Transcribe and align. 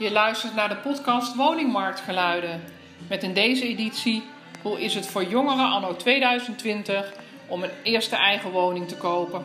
Je 0.00 0.12
luistert 0.12 0.54
naar 0.54 0.68
de 0.68 0.76
podcast 0.76 1.34
Woningmarktgeluiden. 1.34 2.62
Met 3.08 3.22
in 3.22 3.34
deze 3.34 3.66
editie 3.66 4.22
hoe 4.62 4.80
is 4.80 4.94
het 4.94 5.06
voor 5.06 5.24
jongeren 5.24 5.70
anno 5.70 5.96
2020 5.96 7.12
om 7.46 7.62
een 7.62 7.70
eerste 7.82 8.16
eigen 8.16 8.50
woning 8.50 8.88
te 8.88 8.96
kopen. 8.96 9.44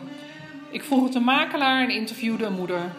Ik 0.70 0.84
vroeg 0.84 1.04
het 1.04 1.14
een 1.14 1.24
makelaar 1.24 1.82
en 1.82 1.90
interviewde 1.90 2.44
een 2.44 2.52
moeder. 2.52 2.92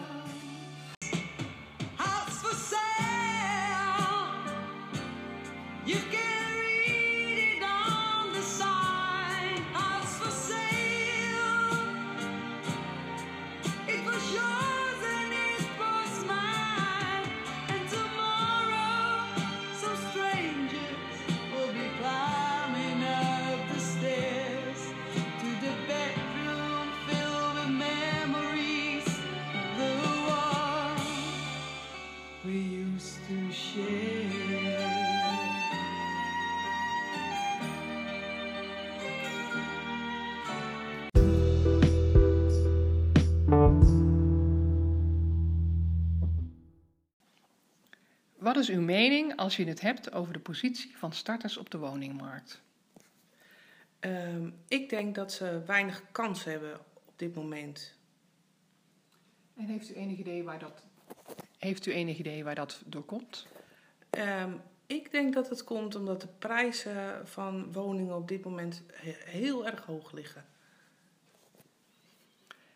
Wat 48.38 48.56
is 48.56 48.68
uw 48.68 48.80
mening 48.80 49.36
als 49.36 49.56
je 49.56 49.64
het 49.64 49.80
hebt 49.80 50.12
over 50.12 50.32
de 50.32 50.38
positie 50.38 50.96
van 50.96 51.12
starters 51.12 51.56
op 51.56 51.70
de 51.70 51.78
woningmarkt? 51.78 52.60
Ehm, 54.00 54.50
ik 54.68 54.88
denk 54.88 55.14
dat 55.14 55.32
ze 55.32 55.62
weinig 55.66 56.02
kans 56.12 56.44
hebben 56.44 56.80
op 57.04 57.12
dit 57.16 57.34
moment. 57.34 57.94
En 59.54 59.66
heeft 59.66 59.90
u 59.90 59.94
enig 59.94 60.18
idee 60.18 60.42
waar 60.42 60.58
dat, 60.58 60.82
heeft 61.58 61.86
u 61.86 61.92
enig 61.92 62.18
idee 62.18 62.44
waar 62.44 62.54
dat 62.54 62.82
door 62.86 63.04
komt? 63.04 63.46
Ehm, 64.10 64.52
ik 64.86 65.10
denk 65.10 65.34
dat 65.34 65.48
het 65.48 65.64
komt 65.64 65.94
omdat 65.94 66.20
de 66.20 66.28
prijzen 66.38 67.28
van 67.28 67.72
woningen 67.72 68.16
op 68.16 68.28
dit 68.28 68.44
moment 68.44 68.82
he- 68.92 69.16
heel 69.24 69.66
erg 69.66 69.84
hoog 69.84 70.12
liggen. 70.12 70.44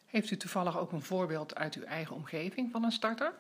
Heeft 0.07 0.31
u 0.31 0.37
toevallig 0.37 0.79
ook 0.79 0.93
een 0.93 1.03
voorbeeld 1.03 1.55
uit 1.55 1.75
uw 1.75 1.85
eigen 1.85 2.17
omgeving 2.17 2.71
van 2.71 2.85
een 2.85 2.93
starter? 2.93 3.35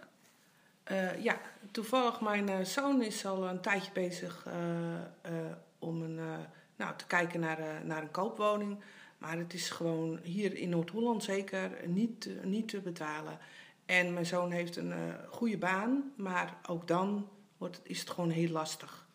Eh, 0.84 1.22
ja, 1.22 1.40
toevallig 1.70 2.20
mijn 2.20 2.48
eh, 2.48 2.64
zoon 2.64 3.02
is 3.02 3.26
al 3.26 3.48
een 3.48 3.60
tijdje 3.60 3.92
bezig 3.92 4.46
eh, 4.46 5.32
om 5.78 6.02
een, 6.02 6.20
nou, 6.76 6.96
te 6.96 7.06
kijken 7.06 7.40
naar, 7.40 7.58
naar 7.84 8.02
een 8.02 8.10
koopwoning. 8.10 8.78
Maar 9.18 9.38
het 9.38 9.54
is 9.54 9.70
gewoon 9.70 10.18
hier 10.22 10.54
in 10.54 10.68
Noord-Holland 10.68 11.24
zeker 11.24 11.70
niet, 11.86 12.28
niet 12.42 12.68
te 12.68 12.80
betalen. 12.80 13.38
En 13.86 14.12
mijn 14.12 14.26
zoon 14.26 14.50
heeft 14.50 14.76
een 14.76 14.92
goede 15.30 15.58
baan, 15.58 16.12
maar 16.16 16.56
ook 16.68 16.88
dan 16.88 17.28
wordt, 17.58 17.80
is 17.82 18.00
het 18.00 18.10
gewoon 18.10 18.30
heel 18.30 18.48
lastig. 18.48 19.06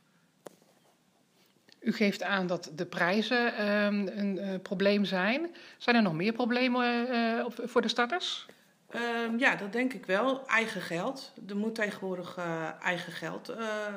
U 1.79 1.93
geeft 1.93 2.23
aan 2.23 2.47
dat 2.47 2.71
de 2.75 2.85
prijzen 2.85 3.55
ehm, 3.55 4.07
een 4.07 4.61
probleem 4.61 5.05
zijn. 5.05 5.55
Zijn 5.77 5.95
er 5.95 6.01
nog 6.01 6.13
meer 6.13 6.33
problemen 6.33 7.07
voor 7.51 7.81
de 7.81 7.87
starters? 7.87 8.45
Ehm, 8.89 9.37
ja, 9.37 9.55
dat 9.55 9.71
denk 9.71 9.93
ik 9.93 10.05
wel. 10.05 10.47
Eigen 10.47 10.81
geld. 10.81 11.33
Er 11.47 11.57
moet 11.57 11.75
tegenwoordig 11.75 12.37
eh, 12.37 12.81
eigen 12.81 13.13
geld 13.13 13.49
eh, 13.49 13.95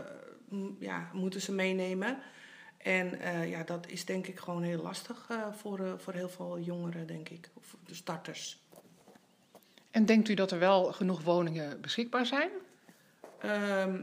ja, 0.79 1.11
moeten 1.13 1.41
ze 1.41 1.53
meenemen. 1.53 2.19
En 2.79 3.21
eh, 3.21 3.51
ja, 3.51 3.63
dat 3.63 3.87
is 3.87 4.05
denk 4.05 4.27
ik 4.27 4.39
gewoon 4.39 4.63
heel 4.63 4.83
lastig 4.83 5.29
voor, 5.57 5.95
voor 5.97 6.13
heel 6.13 6.29
veel 6.29 6.59
jongeren, 6.59 7.07
denk 7.07 7.29
ik. 7.29 7.51
Of 7.55 7.77
de 7.85 7.95
starters. 7.95 8.59
En 9.91 10.07
denkt 10.07 10.29
u 10.29 10.35
dat 10.35 10.51
er 10.51 10.59
wel 10.59 10.93
genoeg 10.93 11.23
woningen 11.23 11.81
beschikbaar 11.81 12.27
zijn? 12.27 12.51
Ehm, 13.41 14.03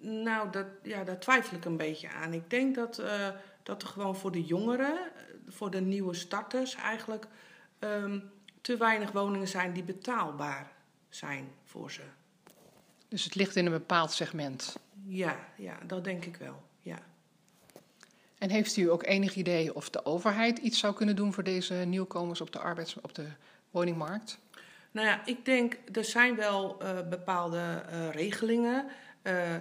nou, 0.00 0.50
dat, 0.50 0.66
ja, 0.82 1.04
daar 1.04 1.18
twijfel 1.18 1.56
ik 1.56 1.64
een 1.64 1.76
beetje 1.76 2.08
aan. 2.08 2.32
Ik 2.32 2.50
denk 2.50 2.74
dat, 2.74 2.98
eh, 2.98 3.28
dat 3.62 3.82
er 3.82 3.88
gewoon 3.88 4.16
voor 4.16 4.32
de 4.32 4.44
jongeren, 4.44 4.98
voor 5.48 5.70
de 5.70 5.80
nieuwe 5.80 6.14
starters 6.14 6.74
eigenlijk, 6.74 7.26
ehm, 7.78 8.18
te 8.66 8.76
weinig 8.76 9.12
woningen 9.12 9.48
zijn 9.48 9.72
die 9.72 9.82
betaalbaar 9.82 10.72
zijn 11.08 11.48
voor 11.64 11.90
ze. 11.90 12.00
Dus 13.08 13.24
het 13.24 13.34
ligt 13.34 13.56
in 13.56 13.66
een 13.66 13.72
bepaald 13.72 14.12
segment. 14.12 14.76
Ja, 15.04 15.38
ja, 15.56 15.78
dat 15.86 16.04
denk 16.04 16.24
ik 16.24 16.36
wel. 16.36 16.62
Ja. 16.82 16.98
En 18.38 18.50
heeft 18.50 18.76
u 18.76 18.90
ook 18.90 19.02
enig 19.02 19.34
idee 19.34 19.74
of 19.74 19.90
de 19.90 20.04
overheid 20.04 20.58
iets 20.58 20.78
zou 20.78 20.94
kunnen 20.94 21.16
doen 21.16 21.32
voor 21.32 21.42
deze 21.42 21.74
nieuwkomers 21.74 22.40
op 22.40 22.52
de 22.52 22.58
arbeids- 22.58 23.00
op 23.00 23.14
de 23.14 23.26
woningmarkt? 23.70 24.38
Nou 24.90 25.06
ja, 25.06 25.26
ik 25.26 25.44
denk, 25.44 25.78
er 25.92 26.04
zijn 26.04 26.36
wel 26.36 26.80
eh, 26.80 27.08
bepaalde 27.08 27.82
eh, 27.88 28.10
regelingen. 28.10 28.86
Eh, 29.22 29.54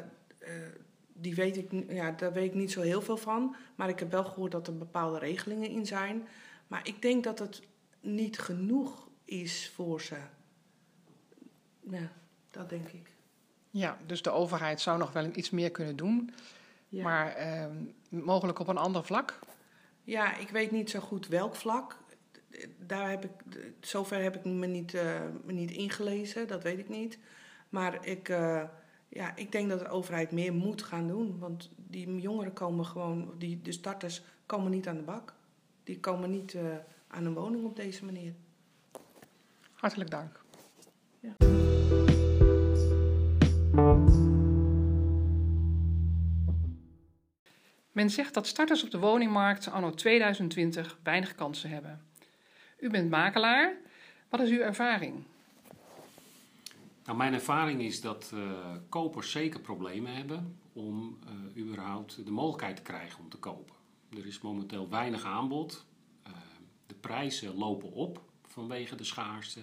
die 1.14 1.36
weet 1.36 1.58
ik, 1.58 1.70
ja, 1.90 2.12
daar 2.12 2.34
weet 2.34 2.46
ik 2.46 2.54
niet 2.54 2.72
zo 2.72 2.82
heel 2.82 3.02
veel 3.02 3.18
van. 3.18 3.56
Maar 3.76 3.90
ik 3.90 4.00
heb 4.00 4.12
wel 4.12 4.24
gehoord 4.24 4.52
dat 4.52 4.68
er 4.68 4.78
bepaalde 4.78 5.20
regelingen 5.20 5.70
in 5.70 5.86
zijn. 5.86 6.28
Maar 6.68 6.88
ik 6.88 7.02
denk 7.02 7.24
dat 7.24 7.40
het 7.40 7.62
niet 8.06 8.40
genoeg 8.40 9.08
is 9.26 9.70
voor 9.76 10.02
ze. 10.02 10.18
Ja, 11.90 12.12
dat 12.52 12.70
denk 12.70 12.88
ik. 12.88 13.10
Ja, 13.70 13.98
dus 14.06 14.22
de 14.22 14.30
overheid 14.32 14.82
zou 14.82 14.98
nog 14.98 15.12
wel 15.12 15.30
iets 15.36 15.50
meer 15.50 15.72
kunnen 15.72 15.96
doen, 15.96 16.34
Ja. 16.88 17.04
maar 17.04 17.34
ehm, 17.34 17.76
mogelijk 18.10 18.60
op 18.60 18.68
een 18.68 18.78
ander 18.78 19.04
vlak. 19.04 19.40
Ja, 20.04 20.36
ik 20.38 20.50
weet 20.50 20.72
niet 20.72 20.90
zo 20.90 21.00
goed 21.00 21.28
welk 21.28 21.56
vlak. 21.56 21.98
Daar 22.80 23.10
heb 23.10 23.24
ik, 23.24 23.32
zover 23.80 24.22
heb 24.22 24.36
ik 24.36 24.46
me 24.46 24.66
niet, 24.68 24.94
eh, 24.94 25.22
me 25.44 25.52
niet 25.52 25.72
ingelezen, 25.72 26.48
dat 26.48 26.64
weet 26.64 26.80
ik 26.80 26.90
niet. 26.90 27.20
Maar 27.70 28.06
ik, 28.06 28.30
eh, 28.30 28.64
ja, 29.10 29.36
ik 29.36 29.52
denk 29.52 29.70
dat 29.70 29.80
de 29.80 29.88
overheid 29.90 30.32
meer 30.32 30.54
moet 30.54 30.84
gaan 30.84 31.08
doen. 31.08 31.40
Want 31.40 31.70
die 31.76 32.20
jongeren 32.20 32.54
komen 32.54 32.86
gewoon, 32.86 33.34
die, 33.38 33.62
de 33.62 33.72
starters 33.72 34.22
komen 34.46 34.72
niet 34.72 34.88
aan 34.88 34.98
de 34.98 35.04
bak. 35.04 35.34
Die 35.84 36.00
komen 36.00 36.30
niet 36.32 36.54
eh, 36.54 36.64
aan 37.08 37.26
een 37.26 37.34
woning 37.34 37.66
op 37.66 37.76
deze 37.76 38.06
manier. 38.06 38.34
Hartelijk 39.74 40.10
dank. 40.10 40.44
Ja. 41.20 41.36
Men 47.92 48.10
zegt 48.10 48.34
dat 48.34 48.48
starters 48.48 48.84
op 48.84 48.92
de 48.92 49.00
woningmarkt 49.00 49.72
anno 49.72 49.90
2020 49.90 51.00
weinig 51.04 51.36
kansen 51.36 51.70
hebben. 51.70 52.02
U 52.80 52.90
bent 52.90 53.10
makelaar. 53.10 53.78
Wat 54.30 54.40
is 54.40 54.50
uw 54.50 54.60
ervaring? 54.60 55.24
Nou, 57.06 57.18
mijn 57.18 57.34
ervaring 57.34 57.82
is 57.82 58.02
dat 58.02 58.32
eh, 58.34 58.40
kopers 58.90 59.32
zeker 59.32 59.60
problemen 59.60 60.16
hebben 60.16 60.60
om 60.74 61.20
eh, 61.26 61.62
überhaupt 61.62 62.26
de 62.26 62.32
mogelijkheid 62.32 62.76
te 62.76 62.82
krijgen 62.82 63.20
om 63.20 63.30
te 63.30 63.38
kopen. 63.38 63.76
Er 64.10 64.26
is 64.26 64.42
momenteel 64.42 64.90
weinig 64.90 65.24
aanbod. 65.24 65.86
Prijzen 67.06 67.58
lopen 67.58 67.92
op 67.92 68.22
vanwege 68.44 68.96
de 68.96 69.04
schaarste. 69.04 69.60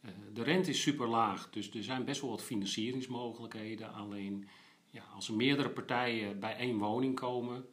Eh, 0.00 0.10
de 0.32 0.42
rente 0.42 0.70
is 0.70 0.82
super 0.82 1.08
laag, 1.08 1.50
dus 1.50 1.70
er 1.70 1.82
zijn 1.82 2.04
best 2.04 2.20
wel 2.20 2.30
wat 2.30 2.42
financieringsmogelijkheden. 2.42 3.92
Alleen 3.92 4.48
ja, 4.90 5.02
als 5.14 5.28
er 5.28 5.34
meerdere 5.34 5.70
partijen 5.70 6.40
bij 6.40 6.56
één 6.56 6.78
woning 6.78 7.14
komen, 7.14 7.66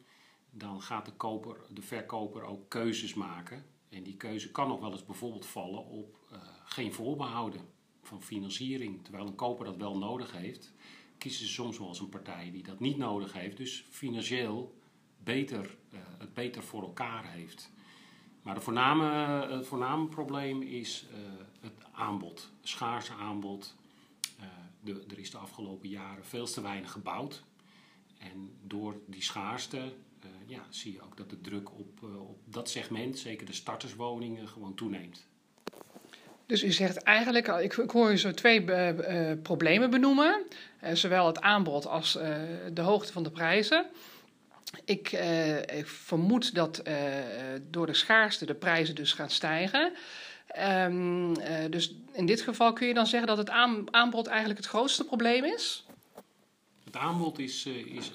dan 0.50 0.82
gaat 0.82 1.06
de, 1.06 1.12
koper, 1.12 1.56
de 1.70 1.82
verkoper 1.82 2.42
ook 2.42 2.68
keuzes 2.68 3.14
maken. 3.14 3.64
En 3.88 4.02
die 4.02 4.16
keuze 4.16 4.50
kan 4.50 4.68
nog 4.68 4.80
wel 4.80 4.92
eens 4.92 5.04
bijvoorbeeld 5.04 5.46
vallen 5.46 5.84
op 5.86 6.16
eh, 6.30 6.38
geen 6.64 6.92
voorbehouden 6.92 7.60
van 8.02 8.22
financiering. 8.22 9.02
Terwijl 9.02 9.26
een 9.26 9.34
koper 9.34 9.64
dat 9.64 9.76
wel 9.76 9.98
nodig 9.98 10.32
heeft, 10.32 10.72
kiezen 11.18 11.46
ze 11.46 11.52
soms 11.52 11.78
wel 11.78 11.88
eens 11.88 12.00
een 12.00 12.08
partij 12.08 12.50
die 12.50 12.62
dat 12.62 12.80
niet 12.80 12.96
nodig 12.96 13.32
heeft. 13.32 13.56
Dus 13.56 13.84
financieel 13.90 14.78
beter, 15.24 15.76
eh, 15.90 15.98
het 16.18 16.34
beter 16.34 16.62
voor 16.62 16.82
elkaar 16.82 17.32
heeft. 17.32 17.70
Maar 18.48 18.62
voorname, 18.62 19.06
het 19.56 19.66
voorname 19.66 20.06
probleem 20.06 20.62
is 20.62 21.06
eh, 21.12 21.18
het 21.60 21.72
aanbod, 21.92 22.50
schaarse 22.62 23.12
aanbod. 23.12 23.74
Eh, 24.38 24.46
de, 24.80 25.04
er 25.10 25.18
is 25.18 25.30
de 25.30 25.38
afgelopen 25.38 25.88
jaren 25.88 26.24
veel 26.24 26.46
te 26.46 26.60
weinig 26.60 26.90
gebouwd. 26.92 27.42
En 28.18 28.50
door 28.62 28.94
die 29.06 29.22
schaarste 29.22 29.76
eh, 29.76 30.28
ja, 30.46 30.60
zie 30.68 30.92
je 30.92 31.02
ook 31.02 31.16
dat 31.16 31.30
de 31.30 31.40
druk 31.40 31.70
op, 31.70 32.02
op 32.02 32.38
dat 32.44 32.70
segment, 32.70 33.18
zeker 33.18 33.46
de 33.46 33.52
starterswoningen, 33.52 34.48
gewoon 34.48 34.74
toeneemt. 34.74 35.26
Dus 36.46 36.64
u 36.64 36.72
zegt 36.72 36.96
eigenlijk, 37.02 37.46
ik, 37.46 37.76
ik 37.76 37.90
hoor 37.90 38.10
u 38.10 38.18
zo 38.18 38.32
twee 38.32 38.64
problemen 39.36 39.90
benoemen. 39.90 40.42
Zowel 40.92 41.26
het 41.26 41.40
aanbod 41.40 41.86
als 41.86 42.12
de 42.72 42.80
hoogte 42.80 43.12
van 43.12 43.22
de 43.22 43.30
prijzen. 43.30 43.86
Ik, 44.84 45.12
eh, 45.12 45.58
ik 45.58 45.86
vermoed 45.86 46.54
dat 46.54 46.78
eh, 46.78 46.94
door 47.70 47.86
de 47.86 47.94
schaarste 47.94 48.46
de 48.46 48.54
prijzen 48.54 48.94
dus 48.94 49.12
gaan 49.12 49.30
stijgen. 49.30 49.92
Ehm, 50.46 51.34
eh, 51.34 51.70
dus 51.70 51.94
in 52.12 52.26
dit 52.26 52.40
geval 52.40 52.72
kun 52.72 52.86
je 52.86 52.94
dan 52.94 53.06
zeggen 53.06 53.28
dat 53.28 53.38
het 53.38 53.50
aan- 53.50 53.94
aanbod 53.94 54.26
eigenlijk 54.26 54.58
het 54.58 54.68
grootste 54.68 55.04
probleem 55.04 55.44
is? 55.44 55.86
Het 56.84 56.96
aanbod 56.96 57.38
is, 57.38 57.66
is 57.66 58.10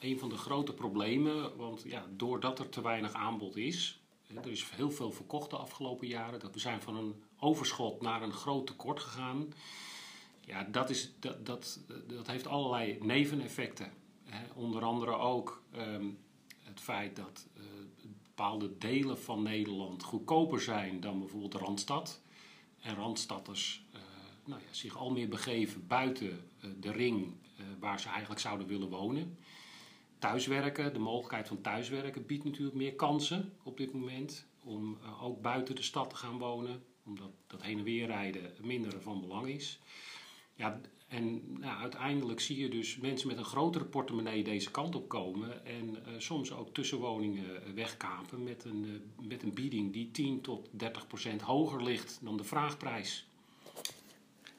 een 0.00 0.18
van 0.18 0.28
de 0.28 0.36
grote 0.36 0.72
problemen, 0.72 1.56
want 1.56 1.82
ja, 1.84 2.04
doordat 2.16 2.58
er 2.58 2.68
te 2.68 2.82
weinig 2.82 3.12
aanbod 3.12 3.56
is, 3.56 4.00
er 4.44 4.50
is 4.50 4.64
heel 4.76 4.90
veel 4.90 5.10
verkocht 5.12 5.50
de 5.50 5.56
afgelopen 5.56 6.06
jaren, 6.06 6.40
dat 6.40 6.52
we 6.52 6.60
zijn 6.60 6.82
van 6.82 6.96
een 6.96 7.22
overschot 7.38 8.02
naar 8.02 8.22
een 8.22 8.32
groot 8.32 8.66
tekort 8.66 9.00
gegaan. 9.00 9.52
Ja, 10.40 10.66
dat, 10.70 10.90
is, 10.90 11.10
dat, 11.20 11.46
dat, 11.46 11.80
dat 12.06 12.26
heeft 12.26 12.46
allerlei 12.46 12.98
neveneffecten. 13.00 13.92
Onder 14.54 14.84
andere 14.84 15.16
ook 15.16 15.62
ehm, 15.72 16.06
het 16.62 16.80
feit 16.80 17.16
dat 17.16 17.46
eh, 17.56 17.62
bepaalde 18.02 18.78
delen 18.78 19.18
van 19.18 19.42
Nederland 19.42 20.02
goedkoper 20.02 20.60
zijn 20.60 21.00
dan 21.00 21.18
bijvoorbeeld 21.18 21.52
de 21.52 21.58
Randstad. 21.58 22.20
En 22.80 22.94
Randstadders 22.94 23.84
eh, 23.92 24.00
nou 24.44 24.60
ja, 24.60 24.66
zich 24.70 24.96
al 24.96 25.10
meer 25.10 25.28
begeven 25.28 25.86
buiten 25.86 26.50
eh, 26.60 26.70
de 26.80 26.92
ring 26.92 27.34
waar 27.78 28.00
ze 28.00 28.08
eigenlijk 28.08 28.40
zouden 28.40 28.66
willen 28.66 28.88
wonen. 28.88 29.38
Thuiswerken, 30.18 30.92
de 30.92 30.98
mogelijkheid 30.98 31.48
van 31.48 31.60
thuiswerken 31.60 32.26
biedt 32.26 32.44
natuurlijk 32.44 32.76
meer 32.76 32.94
kansen 32.94 33.52
op 33.62 33.76
dit 33.76 33.92
moment. 33.92 34.46
Om 34.62 34.98
ook 35.20 35.42
buiten 35.42 35.74
de 35.74 35.82
stad 35.82 36.10
te 36.10 36.16
gaan 36.16 36.38
wonen, 36.38 36.82
omdat 37.04 37.30
dat 37.46 37.62
heen 37.62 37.78
en 37.78 37.84
weer 37.84 38.06
rijden 38.06 38.52
minder 38.60 39.02
van 39.02 39.20
belang 39.20 39.48
is. 39.48 39.80
Ja, 40.54 40.80
en 41.08 41.42
nou, 41.60 41.80
uiteindelijk 41.80 42.40
zie 42.40 42.58
je 42.58 42.68
dus 42.68 42.96
mensen 42.96 43.28
met 43.28 43.38
een 43.38 43.44
grotere 43.44 43.84
portemonnee 43.84 44.44
deze 44.44 44.70
kant 44.70 44.94
op 44.94 45.08
komen. 45.08 45.66
En 45.66 45.96
eh, 46.06 46.12
soms 46.18 46.52
ook 46.52 46.74
tussenwoningen 46.74 47.64
eh, 47.64 47.72
wegkapen 47.74 48.42
met 48.42 48.64
een, 48.64 48.84
eh, 49.18 49.26
met 49.28 49.42
een 49.42 49.52
bieding 49.54 49.92
die 49.92 50.10
10 50.10 50.40
tot 50.40 50.68
30 50.70 51.06
procent 51.06 51.40
hoger 51.40 51.82
ligt 51.82 52.18
dan 52.22 52.36
de 52.36 52.44
vraagprijs. 52.44 53.26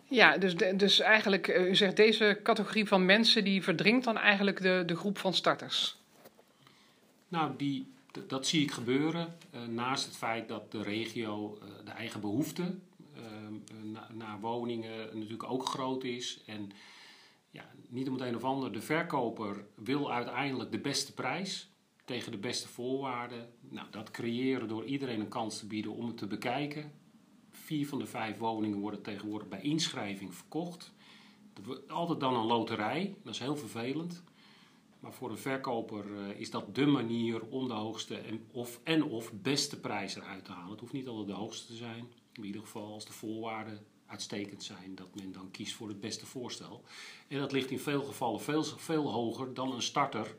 Ja, 0.08 0.38
dus, 0.38 0.56
de- 0.56 0.76
dus 0.76 1.00
eigenlijk, 1.00 1.48
u 1.48 1.76
zegt 1.76 1.96
deze 1.96 2.40
categorie 2.44 2.86
van 2.88 3.06
mensen 3.06 3.44
die 3.44 3.64
verdringt 3.64 4.06
dan 4.06 4.18
eigenlijk 4.18 4.62
de, 4.62 4.84
de 4.86 4.96
groep 4.96 5.18
van 5.18 5.34
starters. 5.34 5.98
Nou, 7.28 7.52
die, 7.58 7.88
dat 8.28 8.48
zie 8.48 8.62
ik 8.62 8.72
gebeuren. 8.72 9.38
naast 9.68 10.06
het 10.06 10.16
feit 10.18 10.48
dat 10.48 10.72
de 10.72 10.84
regio 10.84 11.58
de 11.86 11.92
eigen 11.92 12.22
behoefte 12.22 12.76
eh, 13.20 13.82
na- 13.84 14.10
naar 14.14 14.40
woningen 14.40 15.18
natuurlijk 15.18 15.52
ook 15.52 15.66
groot 15.66 16.04
is. 16.04 16.44
En 16.46 16.72
ja, 17.50 17.72
niet 17.88 18.08
om 18.08 18.14
het 18.14 18.24
een 18.24 18.36
of 18.36 18.44
ander, 18.44 18.72
de 18.72 18.82
verkoper 18.82 19.66
wil 19.76 20.12
uiteindelijk 20.12 20.72
de 20.72 20.80
beste 20.80 21.14
prijs 21.14 21.70
tegen 22.06 22.32
de 22.32 22.38
beste 22.38 22.68
voorwaarden. 22.68 23.50
Nou, 23.62 23.88
dat 23.92 24.12
creëren 24.12 24.68
door 24.68 24.86
iedereen 24.86 25.20
een 25.20 25.28
kans 25.28 25.60
te 25.60 25.68
bieden 25.68 25.94
om 25.94 26.08
het 26.08 26.18
te 26.18 26.28
bekijken. 26.28 26.92
Vier 27.50 27.88
van 27.88 28.00
de 28.00 28.06
vijf 28.06 28.38
woningen 28.38 28.80
worden 28.80 29.02
tegenwoordig 29.02 29.48
bij 29.48 29.62
inschrijving 29.62 30.36
verkocht. 30.36 30.94
Er 31.68 31.82
altijd 31.88 32.20
dan 32.20 32.36
een 32.36 32.46
loterij, 32.46 33.16
dat 33.24 33.34
is 33.34 33.40
heel 33.40 33.56
vervelend. 33.56 34.24
Maar 35.00 35.14
voor 35.14 35.30
een 35.30 35.38
verkoper 35.38 36.06
eh, 36.18 36.40
is 36.40 36.52
dat 36.52 36.76
de 36.76 36.86
manier 36.86 37.42
om 37.42 37.68
de 37.68 37.74
hoogste 37.74 38.18
en 38.18 38.46
of, 38.52 38.80
en 38.84 39.04
of 39.04 39.34
beste 39.34 39.80
prijs 39.80 40.16
eruit 40.16 40.46
te 40.46 40.52
halen. 40.52 40.72
Het 40.72 40.80
hoeft 40.80 40.94
niet 40.94 41.08
altijd 41.08 41.28
de 41.28 41.34
hoogste 41.34 41.68
te 41.68 41.76
zijn. 41.76 42.08
In 42.34 42.46
ieder 42.46 42.62
geval 42.62 42.94
als 42.94 43.06
de 43.06 43.14
voorwaarden 43.14 43.86
uitstekend 44.06 44.64
zijn, 44.64 44.96
dat 44.96 45.16
men 45.16 45.32
dan 45.32 45.52
kiest 45.52 45.74
voor 45.74 45.88
het 45.88 46.00
beste 46.00 46.26
voorstel. 46.26 46.84
En 47.28 47.40
dat 47.40 47.52
ligt 47.52 47.72
in 47.72 47.80
veel 47.80 48.04
gevallen 48.04 48.42
veel, 48.42 48.64
veel 48.64 49.12
hoger 49.12 49.54
dan 49.54 49.72
een 49.72 49.82
starter. 49.82 50.36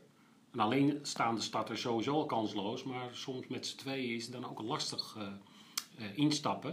Een 0.51 0.59
alleenstaande 0.59 1.41
starter 1.41 1.77
sowieso 1.77 2.13
al 2.13 2.25
kansloos, 2.25 2.83
maar 2.83 3.09
soms 3.11 3.47
met 3.47 3.67
z'n 3.67 3.77
tweeën 3.77 4.15
is 4.15 4.23
het 4.23 4.33
dan 4.33 4.49
ook 4.49 4.61
lastig 4.61 5.15
eh, 5.17 5.27
eh, 5.97 6.17
instappen. 6.17 6.71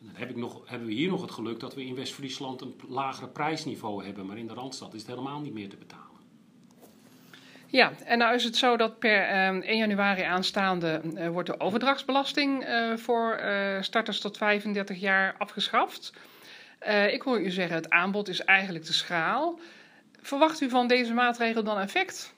En 0.00 0.06
dan 0.06 0.16
heb 0.16 0.30
ik 0.30 0.36
nog, 0.36 0.68
hebben 0.68 0.88
we 0.88 0.94
hier 0.94 1.08
nog 1.08 1.20
het 1.20 1.30
geluk 1.30 1.60
dat 1.60 1.74
we 1.74 1.84
in 1.84 1.94
West-Friesland 1.94 2.60
een 2.60 2.74
lagere 2.88 3.28
prijsniveau 3.28 4.04
hebben, 4.04 4.26
maar 4.26 4.38
in 4.38 4.46
de 4.46 4.54
Randstad 4.54 4.94
is 4.94 5.00
het 5.00 5.10
helemaal 5.10 5.40
niet 5.40 5.52
meer 5.52 5.68
te 5.68 5.76
betalen. 5.76 6.11
Ja, 7.72 7.92
en 8.04 8.18
nou 8.18 8.34
is 8.34 8.44
het 8.44 8.56
zo 8.56 8.76
dat 8.76 8.98
per 8.98 9.22
ehm, 9.22 9.60
1 9.60 9.76
januari 9.76 10.22
aanstaande 10.22 11.00
eh, 11.14 11.28
wordt 11.28 11.48
de 11.48 11.60
overdrachtsbelasting 11.60 12.64
eh, 12.64 12.96
voor 12.96 13.32
eh, 13.32 13.82
starters 13.82 14.20
tot 14.20 14.36
35 14.36 15.00
jaar 15.00 15.34
afgeschaft. 15.38 16.12
Ik 17.10 17.22
hoor 17.22 17.40
u 17.40 17.50
zeggen, 17.50 17.76
het 17.76 17.90
aanbod 17.90 18.28
is 18.28 18.44
eigenlijk 18.44 18.84
te 18.84 18.92
schraal. 18.92 19.58
Verwacht 20.20 20.60
u 20.60 20.68
van 20.68 20.86
deze 20.86 21.12
maatregel 21.12 21.64
dan 21.64 21.78
effect? 21.78 22.34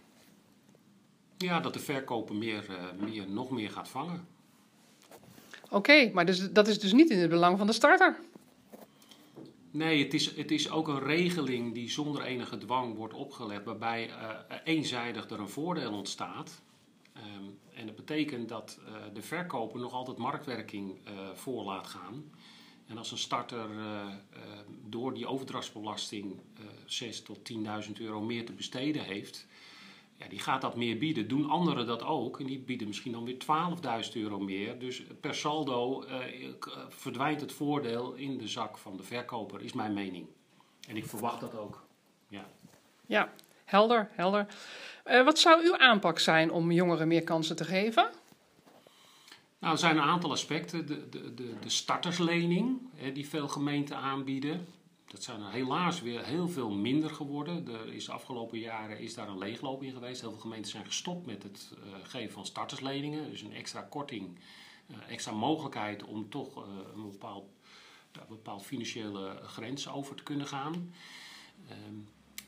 Ja, 1.37 1.61
dat 1.61 1.73
de 1.73 1.79
verkoper 1.79 2.35
meer, 2.35 2.65
meer, 2.97 3.25
nog 3.29 3.51
meer 3.51 3.71
gaat 3.71 3.89
vangen. 3.89 4.27
Oké, 5.71 6.11
maar 6.13 6.27
dus, 6.27 6.51
dat 6.51 6.69
is 6.69 6.79
dus 6.79 6.93
niet 6.93 7.11
in 7.11 7.19
het 7.19 7.31
belang 7.31 7.59
van 7.59 7.67
de 7.67 7.73
starter. 7.73 8.17
Nee, 9.75 10.03
het 10.03 10.15
is, 10.15 10.37
het 10.37 10.51
is 10.51 10.71
ook 10.71 10.89
een 10.89 11.03
regeling 11.03 11.75
die 11.75 11.91
zonder 11.91 12.23
enige 12.23 12.59
dwang 12.59 12.97
wordt 12.97 13.15
opgelegd, 13.15 13.65
waarbij 13.65 14.11
eh, 14.11 14.57
eenzijdig 14.65 15.31
er 15.31 15.41
een 15.41 15.49
voordeel 15.49 15.93
ontstaat. 15.93 16.63
Ehm, 17.13 17.45
en 17.75 17.87
dat 17.87 17.97
betekent 17.97 18.49
dat 18.49 18.81
eh, 18.87 18.93
de 19.15 19.23
verkoper 19.23 19.81
nog 19.81 19.93
altijd 19.93 20.17
marktwerking 20.17 20.99
eh, 21.05 21.13
voor 21.35 21.65
laat 21.65 21.87
gaan. 21.87 22.31
En 22.87 22.99
als 22.99 23.11
een 23.11 23.19
starter 23.19 23.69
door 24.89 25.15
die 25.15 25.27
overdrachtsbelasting 25.27 26.41
eh 26.89 27.11
6.000 27.13 27.23
tot 27.25 27.39
10.000 27.87 27.93
euro 27.93 28.21
meer 28.21 28.47
te 28.47 28.53
besteden 28.53 29.05
heeft, 29.05 29.47
ja, 30.17 30.29
die 30.29 30.39
gaat 30.39 30.61
dat 30.61 30.77
meer 30.77 30.99
bieden. 30.99 31.29
Doen 31.29 31.49
anderen 31.51 31.87
dat 31.87 32.03
ook 32.03 32.41
en 32.41 32.47
die 32.47 32.59
bieden 32.59 32.87
misschien 32.87 33.13
dan 33.13 33.25
weer 33.25 33.37
12.000 34.07 34.13
euro 34.15 34.39
meer. 34.39 34.79
Dus 34.79 35.03
per 35.21 35.35
saldo 35.35 36.03
eh, 36.03 36.19
k- 36.59 36.87
verdwijnt 36.89 37.41
het 37.41 37.53
voordeel 37.53 38.13
in 38.15 38.39
de 38.39 38.49
zak 38.49 38.79
van 38.79 38.97
de 38.97 39.03
verkoper, 39.03 39.63
is 39.63 39.73
mijn 39.73 39.93
mening. 39.93 40.27
En 40.89 40.97
ik 40.97 41.07
verwacht 41.07 41.41
dat 41.41 41.57
ook. 41.57 41.83
Ja. 42.29 42.47
Ja, 43.07 43.33
helder, 43.65 44.09
helder. 44.13 44.47
Eh, 45.05 45.25
wat 45.25 45.39
zou 45.39 45.65
uw 45.65 45.77
aanpak 45.77 46.19
zijn 46.19 46.51
om 46.51 46.73
jongeren 46.73 47.09
meer 47.09 47.25
kansen 47.25 47.57
te 47.57 47.65
geven? 47.65 48.11
Nou, 49.59 49.73
er 49.73 49.79
zijn 49.79 49.97
een 49.97 50.03
aantal 50.03 50.31
aspecten. 50.31 50.87
De, 50.87 51.09
de, 51.09 51.35
de, 51.35 51.55
de 51.61 51.69
starterslening, 51.71 52.79
hè, 52.95 53.13
die 53.13 53.29
veel 53.29 53.49
gemeenten 53.49 53.97
aanbieden. 53.97 54.67
Dat 55.15 55.23
zijn 55.23 55.41
er 55.41 55.51
helaas 55.51 56.01
weer 56.01 56.25
heel 56.25 56.49
veel 56.49 56.71
minder 56.71 57.11
geworden. 57.11 57.69
Er 57.69 57.93
is 57.93 58.05
de 58.05 58.13
afgelopen 58.13 58.59
jaren 58.59 58.99
is 58.99 59.15
daar 59.15 59.29
een 59.29 59.39
leegloop 59.39 59.83
in 59.83 59.93
geweest. 59.93 60.21
Heel 60.21 60.31
veel 60.31 60.41
gemeenten 60.41 60.71
zijn 60.71 60.85
gestopt 60.85 61.27
met 61.27 61.43
het 61.43 61.73
eh, 61.77 61.93
geven 62.03 62.33
van 62.33 62.47
startersleningen. 62.47 63.31
Dus 63.31 63.43
een 63.43 63.53
extra 63.53 63.81
korting, 63.81 64.39
eh, 64.87 64.97
extra 65.09 65.33
mogelijkheid 65.33 66.05
om 66.05 66.29
toch 66.31 66.57
eh, 66.57 66.63
een 66.95 67.11
bepaald, 67.11 67.45
bepaald 68.29 68.65
financiële 68.65 69.41
grens 69.43 69.89
over 69.89 70.17
te 70.17 70.23
kunnen 70.23 70.47
gaan. 70.47 70.95
Ehm, 71.69 71.95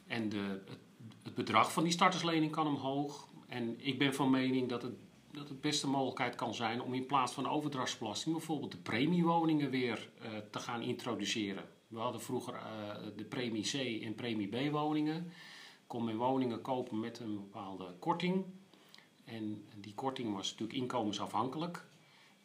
en 0.06 0.28
de, 0.28 0.62
het, 1.22 1.34
bedrag 1.34 1.72
van 1.72 1.82
die 1.82 1.92
starterslening 1.92 2.52
kan 2.52 2.66
omhoog. 2.66 3.28
En 3.48 3.86
ik 3.86 3.98
ben 3.98 4.14
van 4.14 4.30
mening 4.30 4.68
dat 4.68 4.82
het 4.82 4.94
dat 5.30 5.48
het 5.48 5.60
beste 5.60 5.88
mogelijkheid 5.88 6.34
kan 6.34 6.54
zijn 6.54 6.82
om 6.82 6.94
in 6.94 7.06
plaats 7.06 7.32
van 7.32 7.48
overdrachtsbelasting 7.48 8.34
bijvoorbeeld 8.36 8.72
de 8.72 8.78
premiewoningen 8.78 9.70
weer 9.70 10.08
te 10.50 10.58
gaan 10.58 10.82
introduceren. 10.82 11.75
We 11.96 12.02
hadden 12.02 12.20
vroeger 12.20 12.54
eh, 12.54 12.62
de 13.16 13.24
premie 13.24 13.62
C 13.62 14.02
en 14.02 14.14
premie 14.14 14.48
B 14.48 14.70
woningen. 14.70 15.32
Kon 15.86 16.04
men 16.04 16.16
woningen 16.16 16.60
kopen 16.60 17.00
met 17.00 17.18
een 17.18 17.34
bepaalde 17.34 17.94
korting. 17.98 18.44
En 19.24 19.64
die 19.76 19.94
korting 19.94 20.34
was 20.34 20.50
natuurlijk 20.50 20.78
inkomensafhankelijk. 20.78 21.84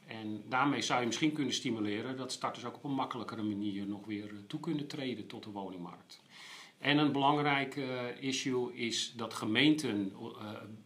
En 0.07 0.43
daarmee 0.49 0.81
zou 0.81 0.99
je 0.99 1.05
misschien 1.05 1.33
kunnen 1.33 1.53
stimuleren 1.53 2.17
dat 2.17 2.31
starters 2.31 2.65
ook 2.65 2.75
op 2.75 2.83
een 2.83 2.91
makkelijkere 2.91 3.43
manier 3.43 3.87
nog 3.87 4.05
weer 4.05 4.27
eh, 4.27 4.35
toe 4.47 4.59
kunnen 4.59 4.87
treden 4.87 5.27
tot 5.27 5.43
de 5.43 5.51
woningmarkt. 5.51 6.21
En 6.77 6.97
een 6.97 7.11
belangrijk 7.11 7.75
eh, 7.75 8.23
issue 8.23 8.73
is 8.73 9.13
dat 9.15 9.33
gemeenten 9.33 10.13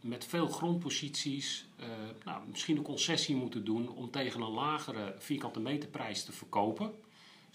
met 0.02 0.26
veel 0.26 0.48
grondposities 0.48 1.66
nou, 2.24 2.48
misschien 2.48 2.78
een 2.78 2.84
concessie 2.84 3.36
moeten 3.36 3.66
doen 3.66 3.90
om 3.90 4.12
tegen 4.12 4.42
een 4.42 4.52
lagere 4.52 5.16
vierkante 5.18 5.60
meterprijs 5.60 6.24
te 6.24 6.32
verkopen. 6.32 7.05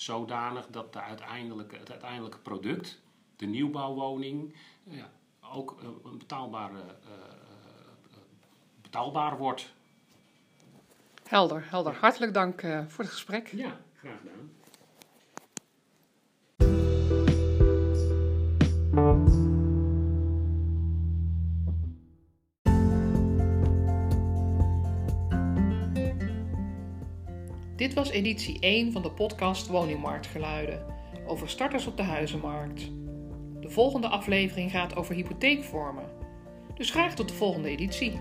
Zodanig 0.00 0.66
dat 0.66 0.92
de 0.92 1.00
uiteindelijke, 1.00 1.76
het 1.76 1.90
uiteindelijke 1.90 2.38
product, 2.38 3.00
de 3.36 3.46
nieuwbouwwoning, 3.46 4.54
eh, 4.86 4.96
ja, 4.96 5.10
ook 5.52 5.76
eh, 5.80 5.88
een 6.04 6.18
betaalbare, 6.18 6.78
eh, 6.78 8.18
betaalbaar 8.82 9.36
wordt. 9.36 9.72
Helder, 11.28 11.66
helder. 11.70 11.94
Hartelijk 11.94 12.34
dank 12.34 12.60
voor 12.60 13.04
het 13.04 13.12
gesprek. 13.12 13.48
Ja, 13.48 13.80
graag 13.96 14.18
gedaan. 14.18 14.50
Dit 27.80 27.94
was 27.94 28.10
editie 28.10 28.58
1 28.60 28.92
van 28.92 29.02
de 29.02 29.10
podcast 29.10 29.66
Woningmarktgeluiden 29.66 30.84
over 31.26 31.48
starters 31.48 31.86
op 31.86 31.96
de 31.96 32.02
huizenmarkt. 32.02 32.90
De 33.60 33.70
volgende 33.70 34.08
aflevering 34.08 34.70
gaat 34.70 34.96
over 34.96 35.14
hypotheekvormen. 35.14 36.04
Dus 36.74 36.90
graag 36.90 37.14
tot 37.14 37.28
de 37.28 37.34
volgende 37.34 37.68
editie. 37.68 38.20